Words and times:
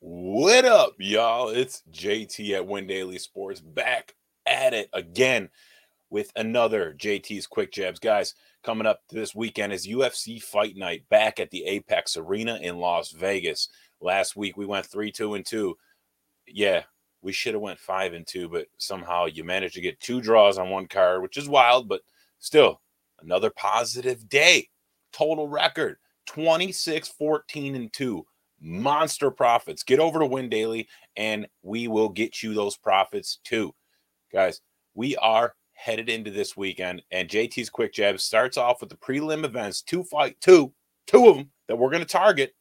What 0.00 0.66
up, 0.66 0.92
y'all? 0.98 1.48
It's 1.48 1.82
JT 1.90 2.50
at 2.50 2.66
Win 2.66 2.86
Daily 2.86 3.18
Sports 3.18 3.62
back 3.62 4.14
at 4.44 4.74
it 4.74 4.90
again 4.92 5.48
with 6.10 6.30
another 6.36 6.94
JT's 6.98 7.46
Quick 7.46 7.72
Jabs. 7.72 7.98
Guys, 7.98 8.34
coming 8.62 8.86
up 8.86 9.00
this 9.08 9.34
weekend 9.34 9.72
is 9.72 9.86
UFC 9.86 10.40
Fight 10.40 10.76
Night 10.76 11.08
back 11.08 11.40
at 11.40 11.50
the 11.50 11.64
Apex 11.64 12.18
Arena 12.18 12.58
in 12.60 12.76
Las 12.76 13.12
Vegas. 13.12 13.70
Last 14.02 14.36
week 14.36 14.58
we 14.58 14.66
went 14.66 14.84
3 14.84 15.10
2 15.10 15.32
and 15.32 15.46
2. 15.46 15.74
Yeah, 16.46 16.82
we 17.22 17.32
should 17.32 17.54
have 17.54 17.62
went 17.62 17.78
5 17.78 18.12
and 18.12 18.26
2, 18.26 18.50
but 18.50 18.66
somehow 18.76 19.24
you 19.24 19.44
managed 19.44 19.76
to 19.76 19.80
get 19.80 19.98
two 19.98 20.20
draws 20.20 20.58
on 20.58 20.68
one 20.68 20.88
card, 20.88 21.22
which 21.22 21.38
is 21.38 21.48
wild, 21.48 21.88
but 21.88 22.02
still 22.38 22.82
another 23.22 23.48
positive 23.48 24.28
day. 24.28 24.68
Total 25.10 25.48
record 25.48 25.96
26 26.26 27.08
14 27.08 27.74
and 27.74 27.90
2 27.94 28.26
monster 28.66 29.30
profits. 29.30 29.84
Get 29.84 30.00
over 30.00 30.18
to 30.18 30.26
Win 30.26 30.48
Daily 30.48 30.88
and 31.16 31.46
we 31.62 31.86
will 31.88 32.08
get 32.08 32.42
you 32.42 32.52
those 32.52 32.76
profits 32.76 33.38
too. 33.44 33.72
Guys, 34.32 34.60
we 34.94 35.16
are 35.16 35.54
headed 35.72 36.08
into 36.08 36.30
this 36.30 36.56
weekend 36.56 37.02
and 37.10 37.28
JT's 37.28 37.70
Quick 37.70 37.92
Jab 37.92 38.18
starts 38.18 38.56
off 38.56 38.80
with 38.80 38.90
the 38.90 38.96
prelim 38.96 39.44
events, 39.44 39.82
two 39.82 40.02
fight 40.02 40.36
two, 40.40 40.72
two 41.06 41.28
of 41.28 41.36
them 41.36 41.50
that 41.68 41.76
we're 41.76 41.90
going 41.90 42.02
to 42.02 42.08
target. 42.08 42.54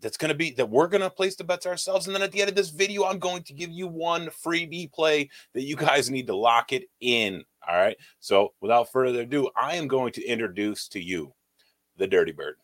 That's 0.00 0.18
going 0.18 0.28
to 0.28 0.34
be 0.34 0.52
that 0.52 0.70
we're 0.70 0.86
going 0.86 1.00
to 1.00 1.10
place 1.10 1.34
the 1.34 1.42
bets 1.42 1.66
ourselves. 1.66 2.06
And 2.06 2.14
then 2.14 2.22
at 2.22 2.30
the 2.30 2.40
end 2.40 2.50
of 2.50 2.54
this 2.54 2.70
video, 2.70 3.04
I'm 3.04 3.18
going 3.18 3.42
to 3.44 3.52
give 3.52 3.70
you 3.70 3.88
one 3.88 4.28
freebie 4.28 4.92
play 4.92 5.28
that 5.54 5.62
you 5.62 5.74
guys 5.74 6.08
need 6.08 6.28
to 6.28 6.36
lock 6.36 6.72
it 6.72 6.84
in. 7.00 7.42
All 7.66 7.76
right. 7.76 7.96
So 8.20 8.52
without 8.60 8.92
further 8.92 9.22
ado, 9.22 9.48
I 9.60 9.74
am 9.74 9.88
going 9.88 10.12
to 10.12 10.24
introduce 10.24 10.86
to 10.88 11.02
you 11.02 11.32
the 11.96 12.06
Dirty 12.06 12.30
Bird. 12.30 12.56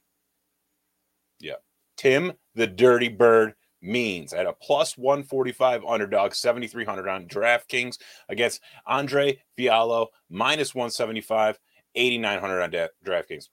Yeah. 1.41 1.55
Tim 2.05 2.35
the 2.55 2.67
Dirty 2.67 3.09
Bird 3.09 3.55
Means 3.81 4.35
at 4.35 4.47
a 4.47 4.53
plus 4.53 4.99
145 4.99 5.85
underdog, 5.87 6.35
7,300 6.35 7.09
on 7.09 7.27
DraftKings 7.27 7.99
against 8.29 8.61
Andre 8.87 9.43
Fialho, 9.59 10.09
minus 10.29 10.75
175, 10.75 11.59
8,900 11.95 12.63
on 12.63 12.89
DraftKings. 13.07 13.49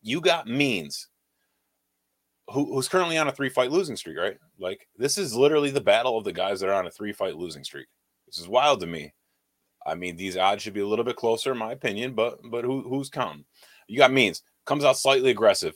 You 0.00 0.22
got 0.22 0.48
Means, 0.48 1.08
who, 2.50 2.72
who's 2.72 2.88
currently 2.88 3.18
on 3.18 3.28
a 3.28 3.32
three 3.32 3.50
fight 3.50 3.70
losing 3.70 3.96
streak, 3.96 4.16
right? 4.16 4.38
Like, 4.58 4.88
this 4.96 5.18
is 5.18 5.34
literally 5.34 5.70
the 5.70 5.80
battle 5.80 6.16
of 6.16 6.24
the 6.24 6.32
guys 6.32 6.60
that 6.60 6.70
are 6.70 6.74
on 6.74 6.86
a 6.86 6.90
three 6.90 7.12
fight 7.12 7.36
losing 7.36 7.64
streak. 7.64 7.88
This 8.26 8.38
is 8.38 8.48
wild 8.48 8.80
to 8.80 8.86
me. 8.86 9.12
I 9.86 9.96
mean, 9.96 10.16
these 10.16 10.38
odds 10.38 10.62
should 10.62 10.74
be 10.74 10.80
a 10.80 10.86
little 10.86 11.04
bit 11.04 11.16
closer, 11.16 11.52
in 11.52 11.58
my 11.58 11.72
opinion, 11.72 12.14
but 12.14 12.38
but 12.50 12.64
who, 12.64 12.82
who's 12.88 13.10
counting? 13.10 13.44
You 13.86 13.98
got 13.98 14.12
Means, 14.12 14.42
comes 14.64 14.84
out 14.84 14.96
slightly 14.96 15.30
aggressive, 15.30 15.74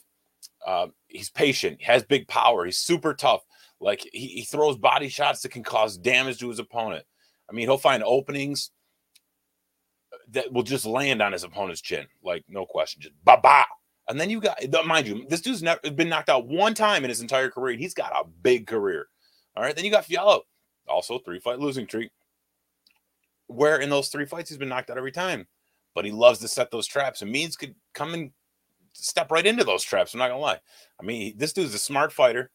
uh, 0.65 0.87
he's 1.07 1.29
patient. 1.29 1.77
He 1.79 1.85
has 1.85 2.03
big 2.03 2.27
power. 2.27 2.65
He's 2.65 2.79
super 2.79 3.13
tough. 3.13 3.41
Like 3.79 4.07
he, 4.13 4.27
he 4.27 4.43
throws 4.43 4.77
body 4.77 5.09
shots 5.09 5.41
that 5.41 5.51
can 5.51 5.63
cause 5.63 5.97
damage 5.97 6.39
to 6.39 6.49
his 6.49 6.59
opponent. 6.59 7.05
I 7.49 7.53
mean, 7.53 7.67
he'll 7.67 7.77
find 7.77 8.03
openings 8.03 8.71
that 10.29 10.51
will 10.53 10.63
just 10.63 10.85
land 10.85 11.21
on 11.21 11.31
his 11.31 11.43
opponent's 11.43 11.81
chin, 11.81 12.05
like 12.23 12.45
no 12.47 12.65
question, 12.65 13.01
just 13.01 13.15
ba 13.23 13.37
ba. 13.41 13.63
And 14.07 14.19
then 14.19 14.29
you 14.29 14.41
got, 14.41 14.59
mind 14.85 15.07
you, 15.07 15.25
this 15.29 15.41
dude's 15.41 15.63
never 15.63 15.79
been 15.91 16.09
knocked 16.09 16.29
out 16.29 16.47
one 16.47 16.73
time 16.73 17.03
in 17.03 17.09
his 17.09 17.21
entire 17.21 17.49
career. 17.49 17.77
He's 17.77 17.93
got 17.93 18.11
a 18.11 18.27
big 18.41 18.67
career. 18.67 19.07
All 19.55 19.63
right. 19.63 19.75
Then 19.75 19.85
you 19.85 19.91
got 19.91 20.05
Fialho, 20.05 20.41
also 20.87 21.19
three 21.19 21.39
fight 21.39 21.59
losing 21.59 21.85
streak, 21.85 22.11
where 23.47 23.77
in 23.77 23.89
those 23.89 24.09
three 24.09 24.25
fights 24.25 24.49
he's 24.49 24.57
been 24.57 24.69
knocked 24.69 24.89
out 24.89 24.97
every 24.97 25.11
time. 25.11 25.47
But 25.93 26.05
he 26.05 26.11
loves 26.11 26.39
to 26.39 26.47
set 26.47 26.71
those 26.71 26.87
traps. 26.87 27.21
And 27.21 27.31
means 27.31 27.55
could 27.55 27.75
come 27.93 28.13
and 28.13 28.31
step 28.93 29.31
right 29.31 29.45
into 29.45 29.63
those 29.63 29.83
traps. 29.83 30.13
I'm 30.13 30.19
not 30.19 30.29
gonna 30.29 30.39
lie. 30.39 30.59
I 30.99 31.03
mean, 31.03 31.33
this 31.37 31.53
dude's 31.53 31.73
a 31.73 31.79
smart 31.79 32.11
fighter. 32.11 32.51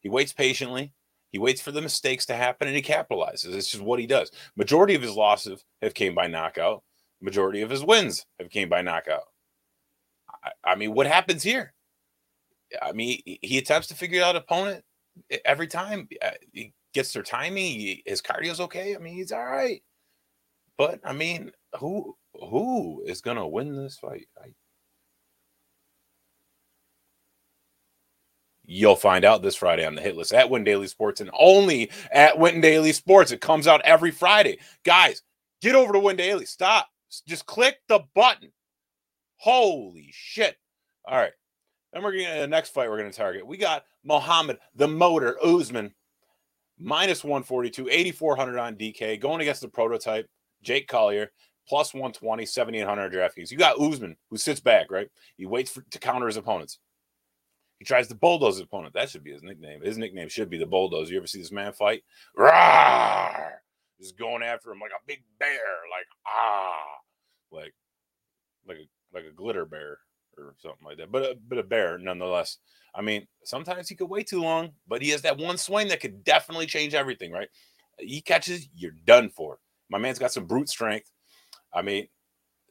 He 0.00 0.08
waits 0.08 0.32
patiently. 0.32 0.92
He 1.30 1.38
waits 1.38 1.60
for 1.60 1.72
the 1.72 1.82
mistakes 1.82 2.24
to 2.26 2.34
happen 2.34 2.68
and 2.68 2.76
he 2.76 2.82
capitalizes. 2.82 3.54
It's 3.54 3.70
just 3.70 3.82
what 3.82 4.00
he 4.00 4.06
does. 4.06 4.30
Majority 4.56 4.94
of 4.94 5.02
his 5.02 5.14
losses 5.14 5.64
have 5.82 5.94
came 5.94 6.14
by 6.14 6.26
knockout. 6.26 6.82
Majority 7.20 7.62
of 7.62 7.70
his 7.70 7.84
wins 7.84 8.24
have 8.38 8.50
came 8.50 8.68
by 8.68 8.80
knockout. 8.80 9.24
I, 10.44 10.50
I 10.64 10.74
mean, 10.74 10.94
what 10.94 11.06
happens 11.06 11.42
here? 11.42 11.74
I 12.80 12.92
mean, 12.92 13.20
he 13.24 13.58
attempts 13.58 13.88
to 13.88 13.94
figure 13.94 14.22
out 14.22 14.36
opponent 14.36 14.84
every 15.44 15.66
time. 15.66 16.08
Uh, 16.22 16.30
he 16.52 16.72
gets 16.94 17.12
their 17.12 17.22
timing. 17.22 18.00
His 18.06 18.22
cardio's 18.22 18.60
okay. 18.60 18.94
I 18.94 18.98
mean, 18.98 19.14
he's 19.14 19.32
all 19.32 19.44
right. 19.44 19.82
But 20.76 21.00
I 21.04 21.12
mean, 21.12 21.50
who 21.78 22.16
who 22.34 23.02
is 23.04 23.20
gonna 23.20 23.46
win 23.46 23.76
this 23.76 23.98
fight? 23.98 24.28
I 24.38 24.52
You'll 28.70 28.96
find 28.96 29.24
out 29.24 29.40
this 29.40 29.56
Friday 29.56 29.86
on 29.86 29.94
the 29.94 30.02
hit 30.02 30.14
list 30.14 30.34
at 30.34 30.50
Win 30.50 30.62
Daily 30.62 30.88
Sports 30.88 31.22
and 31.22 31.30
only 31.32 31.90
at 32.12 32.38
Win 32.38 32.60
Daily 32.60 32.92
Sports. 32.92 33.32
It 33.32 33.40
comes 33.40 33.66
out 33.66 33.80
every 33.82 34.10
Friday. 34.10 34.58
Guys, 34.84 35.22
get 35.62 35.74
over 35.74 35.94
to 35.94 35.98
Win 35.98 36.16
Daily. 36.16 36.44
Stop. 36.44 36.86
Just 37.26 37.46
click 37.46 37.78
the 37.88 38.00
button. 38.14 38.52
Holy 39.36 40.10
shit. 40.12 40.58
All 41.06 41.16
right. 41.16 41.32
Then 41.94 42.02
we're 42.02 42.12
to 42.12 42.40
the 42.40 42.46
next 42.46 42.74
fight 42.74 42.90
we're 42.90 42.98
going 42.98 43.10
to 43.10 43.16
target. 43.16 43.46
We 43.46 43.56
got 43.56 43.84
Mohammed 44.04 44.58
the 44.74 44.86
Motor 44.86 45.38
Usman 45.42 45.94
minus 46.78 47.24
142, 47.24 47.88
8,400 47.88 48.58
on 48.58 48.76
DK 48.76 49.18
going 49.18 49.40
against 49.40 49.62
the 49.62 49.68
prototype 49.68 50.28
Jake 50.62 50.88
Collier 50.88 51.30
plus 51.66 51.94
120, 51.94 52.44
7,800 52.44 53.12
DraftKings. 53.14 53.50
You 53.50 53.56
got 53.56 53.80
Usman 53.80 54.14
who 54.28 54.36
sits 54.36 54.60
back, 54.60 54.90
right? 54.90 55.08
He 55.38 55.46
waits 55.46 55.70
for, 55.70 55.82
to 55.90 55.98
counter 55.98 56.26
his 56.26 56.36
opponents. 56.36 56.78
He 57.78 57.84
tries 57.84 58.08
to 58.08 58.14
bulldoze 58.14 58.56
his 58.56 58.64
opponent. 58.64 58.94
That 58.94 59.08
should 59.08 59.22
be 59.22 59.32
his 59.32 59.42
nickname. 59.42 59.82
His 59.82 59.98
nickname 59.98 60.28
should 60.28 60.50
be 60.50 60.58
the 60.58 60.66
bulldozer. 60.66 61.12
You 61.12 61.18
ever 61.18 61.26
see 61.26 61.38
this 61.38 61.52
man 61.52 61.72
fight? 61.72 62.02
Rawr! 62.36 63.50
Just 64.00 64.18
going 64.18 64.42
after 64.42 64.70
him 64.70 64.80
like 64.80 64.90
a 64.90 65.06
big 65.06 65.22
bear, 65.38 65.48
like 65.90 66.06
ah, 66.26 66.98
like 67.50 67.74
like 68.66 68.78
a 68.78 69.14
like 69.14 69.24
a 69.24 69.34
glitter 69.34 69.64
bear 69.64 69.98
or 70.36 70.54
something 70.58 70.84
like 70.84 70.98
that. 70.98 71.10
But 71.10 71.22
a 71.22 71.38
but 71.48 71.58
a 71.58 71.62
bear 71.62 71.98
nonetheless. 71.98 72.58
I 72.94 73.02
mean, 73.02 73.26
sometimes 73.44 73.88
he 73.88 73.94
could 73.94 74.08
wait 74.08 74.26
too 74.26 74.42
long, 74.42 74.70
but 74.86 75.02
he 75.02 75.10
has 75.10 75.22
that 75.22 75.38
one 75.38 75.56
swing 75.56 75.88
that 75.88 76.00
could 76.00 76.24
definitely 76.24 76.66
change 76.66 76.94
everything, 76.94 77.32
right? 77.32 77.48
He 77.98 78.20
catches, 78.20 78.68
you're 78.74 78.92
done 79.04 79.28
for. 79.28 79.58
My 79.90 79.98
man's 79.98 80.18
got 80.18 80.32
some 80.32 80.46
brute 80.46 80.68
strength. 80.68 81.10
I 81.72 81.82
mean, 81.82 82.08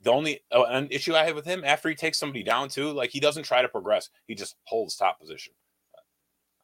the 0.01 0.11
only 0.11 0.41
uh, 0.51 0.63
an 0.63 0.87
issue 0.91 1.15
I 1.15 1.25
have 1.25 1.35
with 1.35 1.45
him 1.45 1.63
after 1.65 1.89
he 1.89 1.95
takes 1.95 2.17
somebody 2.17 2.43
down 2.43 2.69
too, 2.69 2.91
like 2.91 3.09
he 3.09 3.19
doesn't 3.19 3.43
try 3.43 3.61
to 3.61 3.69
progress. 3.69 4.09
He 4.27 4.35
just 4.35 4.55
holds 4.65 4.95
top 4.95 5.19
position. 5.19 5.53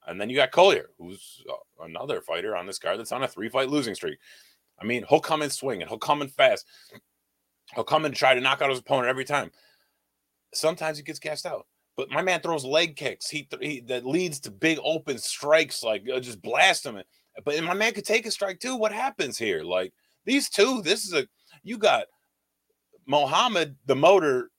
And 0.05 0.19
then 0.19 0.29
you 0.29 0.35
got 0.35 0.51
Collier, 0.51 0.89
who's 0.97 1.43
uh, 1.49 1.83
another 1.83 2.21
fighter 2.21 2.55
on 2.55 2.65
this 2.65 2.79
card 2.79 2.99
that's 2.99 3.11
on 3.11 3.23
a 3.23 3.27
three 3.27 3.49
fight 3.49 3.69
losing 3.69 3.95
streak. 3.95 4.19
I 4.79 4.85
mean, 4.85 5.05
he'll 5.07 5.19
come 5.19 5.41
in 5.41 5.49
swinging, 5.49 5.87
he'll 5.87 5.97
come 5.97 6.21
in 6.21 6.27
fast, 6.27 6.65
he'll 7.73 7.83
come 7.83 8.05
and 8.05 8.15
try 8.15 8.33
to 8.33 8.41
knock 8.41 8.61
out 8.61 8.69
his 8.69 8.79
opponent 8.79 9.07
every 9.07 9.25
time. 9.25 9.51
Sometimes 10.53 10.97
he 10.97 11.03
gets 11.03 11.19
gassed 11.19 11.45
out, 11.45 11.67
but 11.95 12.09
my 12.09 12.21
man 12.21 12.41
throws 12.41 12.65
leg 12.65 12.95
kicks. 12.95 13.29
He, 13.29 13.47
he 13.61 13.79
that 13.81 14.05
leads 14.05 14.39
to 14.41 14.51
big 14.51 14.77
open 14.83 15.17
strikes, 15.17 15.83
like 15.83 16.03
uh, 16.13 16.19
just 16.19 16.41
blast 16.41 16.85
him. 16.85 17.01
But 17.45 17.63
my 17.63 17.73
man 17.73 17.93
could 17.93 18.05
take 18.05 18.25
a 18.25 18.31
strike 18.31 18.59
too. 18.59 18.75
What 18.75 18.91
happens 18.91 19.37
here? 19.37 19.63
Like 19.63 19.93
these 20.25 20.49
two, 20.49 20.81
this 20.81 21.05
is 21.05 21.13
a 21.13 21.25
you 21.63 21.77
got 21.77 22.05
Mohammed, 23.05 23.75
the 23.85 23.95
motor 23.95 24.49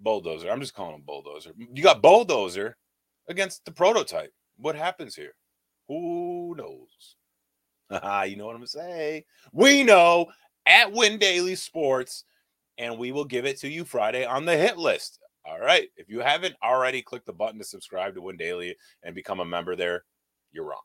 bulldozer. 0.00 0.50
I'm 0.50 0.60
just 0.60 0.74
calling 0.74 0.94
him 0.94 1.02
bulldozer. 1.06 1.52
You 1.56 1.82
got 1.82 2.02
bulldozer 2.02 2.76
against 3.28 3.64
the 3.64 3.72
prototype. 3.72 4.32
What 4.56 4.74
happens 4.74 5.14
here? 5.14 5.34
Who 5.88 6.54
knows? 6.56 7.16
you 8.28 8.36
know 8.36 8.46
what 8.46 8.56
I'm 8.56 8.64
gonna? 8.74 9.20
We 9.52 9.82
know 9.82 10.26
at 10.66 10.92
Win 10.92 11.18
Daily 11.18 11.54
Sports, 11.54 12.24
and 12.76 12.98
we 12.98 13.12
will 13.12 13.24
give 13.24 13.46
it 13.46 13.58
to 13.60 13.68
you 13.68 13.84
Friday 13.84 14.24
on 14.24 14.44
the 14.44 14.56
hit 14.56 14.76
list. 14.76 15.18
All 15.46 15.58
right. 15.58 15.88
If 15.96 16.10
you 16.10 16.20
haven't 16.20 16.56
already 16.62 17.00
clicked 17.00 17.26
the 17.26 17.32
button 17.32 17.58
to 17.58 17.64
subscribe 17.64 18.14
to 18.14 18.22
Win 18.22 18.36
Daily 18.36 18.76
and 19.02 19.14
become 19.14 19.40
a 19.40 19.44
member 19.44 19.76
there, 19.76 20.04
you're 20.52 20.64
wrong. 20.64 20.82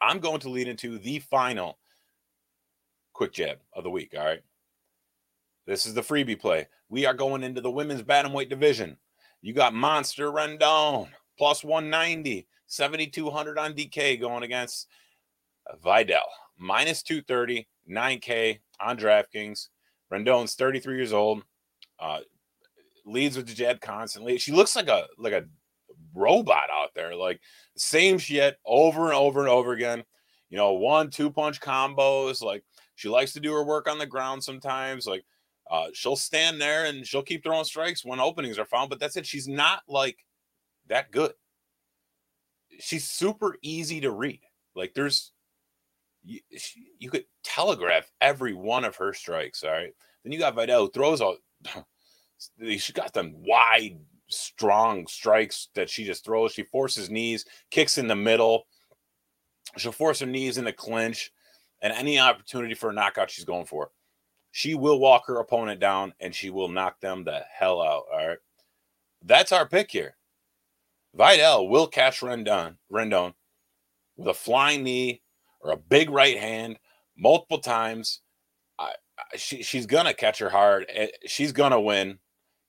I'm 0.00 0.18
going 0.18 0.40
to 0.40 0.48
lead 0.48 0.68
into 0.68 0.98
the 0.98 1.18
final 1.18 1.78
quick 3.12 3.32
jab 3.32 3.58
of 3.74 3.84
the 3.84 3.90
week. 3.90 4.14
All 4.16 4.24
right. 4.24 4.40
This 5.66 5.86
is 5.86 5.94
the 5.94 6.02
freebie 6.02 6.38
play. 6.38 6.68
We 6.88 7.06
are 7.06 7.14
going 7.14 7.42
into 7.42 7.60
the 7.60 7.70
women's 7.70 8.02
bantamweight 8.02 8.50
division. 8.50 8.98
You 9.40 9.52
got 9.52 9.74
Monster 9.74 10.30
Rendon 10.30 11.08
plus 11.38 11.64
190, 11.64 12.46
7,200 12.66 13.58
on 13.58 13.74
DK 13.74 14.20
going 14.20 14.42
against 14.42 14.88
Vidal 15.82 16.22
minus 16.58 17.02
230, 17.02 17.66
9K 17.90 18.60
on 18.80 18.96
DraftKings. 18.96 19.68
Rendon's 20.12 20.54
33 20.54 20.96
years 20.96 21.12
old, 21.12 21.42
uh, 21.98 22.20
leads 23.04 23.36
with 23.36 23.46
the 23.46 23.54
jab 23.54 23.80
constantly. 23.80 24.38
She 24.38 24.52
looks 24.52 24.76
like 24.76 24.88
a 24.88 25.06
like 25.18 25.32
a 25.32 25.44
robot 26.14 26.68
out 26.72 26.90
there, 26.94 27.14
like 27.14 27.40
same 27.76 28.18
shit 28.18 28.58
over 28.64 29.06
and 29.06 29.14
over 29.14 29.40
and 29.40 29.48
over 29.48 29.72
again. 29.72 30.04
You 30.50 30.56
know, 30.56 30.74
one 30.74 31.10
two 31.10 31.30
punch 31.30 31.60
combos. 31.60 32.42
Like 32.42 32.64
she 32.94 33.08
likes 33.08 33.32
to 33.32 33.40
do 33.40 33.52
her 33.52 33.64
work 33.64 33.88
on 33.88 33.98
the 33.98 34.06
ground 34.06 34.44
sometimes. 34.44 35.06
Like 35.06 35.24
uh, 35.70 35.88
she'll 35.94 36.16
stand 36.16 36.60
there 36.60 36.84
and 36.84 37.06
she'll 37.06 37.22
keep 37.22 37.42
throwing 37.42 37.64
strikes 37.64 38.04
when 38.04 38.20
openings 38.20 38.58
are 38.58 38.66
found, 38.66 38.90
but 38.90 39.00
that's 39.00 39.16
it. 39.16 39.26
She's 39.26 39.48
not 39.48 39.82
like 39.88 40.18
that 40.88 41.10
good. 41.10 41.32
she's 42.78 43.08
super 43.08 43.56
easy 43.62 44.00
to 44.00 44.10
read. 44.10 44.40
Like 44.74 44.94
there's 44.94 45.32
you, 46.24 46.40
she, 46.56 46.86
you 46.98 47.10
could 47.10 47.24
telegraph 47.42 48.10
every 48.20 48.54
one 48.54 48.84
of 48.84 48.96
her 48.96 49.12
strikes. 49.12 49.62
All 49.62 49.70
right. 49.70 49.92
Then 50.22 50.32
you 50.32 50.38
got 50.38 50.54
Vidal 50.54 50.88
throws 50.88 51.20
all. 51.20 51.36
She 52.76 52.92
got 52.92 53.14
them 53.14 53.32
wide, 53.38 53.96
strong 54.28 55.06
strikes 55.06 55.68
that 55.74 55.88
she 55.88 56.04
just 56.04 56.24
throws. 56.24 56.52
She 56.52 56.64
forces 56.64 57.08
knees, 57.08 57.46
kicks 57.70 57.96
in 57.96 58.06
the 58.06 58.16
middle. 58.16 58.66
She'll 59.78 59.92
force 59.92 60.18
her 60.18 60.26
knees 60.26 60.58
in 60.58 60.64
the 60.64 60.72
clinch, 60.72 61.32
and 61.80 61.92
any 61.92 62.18
opportunity 62.18 62.74
for 62.74 62.90
a 62.90 62.92
knockout, 62.92 63.30
she's 63.30 63.46
going 63.46 63.64
for. 63.64 63.92
She 64.56 64.76
will 64.76 65.00
walk 65.00 65.26
her 65.26 65.40
opponent 65.40 65.80
down, 65.80 66.14
and 66.20 66.32
she 66.32 66.48
will 66.48 66.68
knock 66.68 67.00
them 67.00 67.24
the 67.24 67.42
hell 67.52 67.82
out. 67.82 68.04
All 68.12 68.28
right. 68.28 68.38
That's 69.20 69.50
our 69.50 69.68
pick 69.68 69.90
here. 69.90 70.14
Vidal 71.12 71.68
will 71.68 71.88
catch 71.88 72.20
Rendon, 72.20 72.76
Rendon 72.90 73.34
with 74.16 74.28
a 74.28 74.32
flying 74.32 74.84
knee 74.84 75.22
or 75.60 75.72
a 75.72 75.76
big 75.76 76.08
right 76.08 76.38
hand 76.38 76.78
multiple 77.18 77.58
times. 77.58 78.20
I, 78.78 78.92
I, 79.18 79.36
she, 79.36 79.64
she's 79.64 79.86
going 79.86 80.06
to 80.06 80.14
catch 80.14 80.38
her 80.38 80.50
hard. 80.50 80.86
Eh, 80.88 81.08
she's 81.26 81.50
going 81.50 81.72
to 81.72 81.80
win 81.80 82.20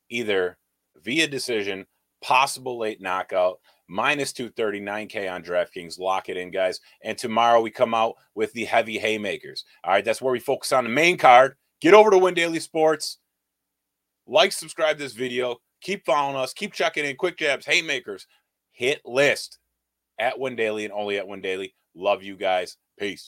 either 0.10 0.58
via 1.04 1.28
decision, 1.28 1.86
possible 2.20 2.80
late 2.80 3.00
knockout, 3.00 3.60
minus 3.88 4.34
239K 4.34 5.32
on 5.32 5.44
DraftKings. 5.44 6.00
Lock 6.00 6.30
it 6.30 6.38
in, 6.38 6.50
guys. 6.50 6.80
And 7.04 7.16
tomorrow 7.16 7.62
we 7.62 7.70
come 7.70 7.94
out 7.94 8.16
with 8.34 8.52
the 8.54 8.66
heavy 8.66 8.98
haymakers. 8.98 9.66
All 9.84 9.92
right, 9.92 10.04
that's 10.04 10.20
where 10.20 10.34
we 10.34 10.40
focus 10.40 10.72
on 10.72 10.86
the 10.86 10.90
main 10.90 11.18
card. 11.18 11.56
Get 11.86 11.94
over 11.94 12.10
to 12.10 12.18
Win 12.18 12.34
Daily 12.34 12.60
Sports. 12.60 13.20
Like, 14.26 14.52
subscribe 14.52 14.98
this 14.98 15.14
video. 15.14 15.58
Keep 15.82 16.04
following 16.04 16.36
us. 16.36 16.52
Keep 16.52 16.74
checking 16.74 17.06
in. 17.06 17.16
Quick 17.16 17.38
jabs, 17.38 17.64
haymakers. 17.64 18.26
Hit 18.72 19.02
list 19.06 19.60
at 20.18 20.40
Win 20.40 20.56
Daily 20.56 20.86
and 20.86 20.92
only 20.92 21.20
at 21.20 21.28
Win 21.28 21.42
Daily. 21.42 21.76
Love 21.94 22.24
you 22.24 22.38
guys. 22.38 22.78
Peace. 22.98 23.24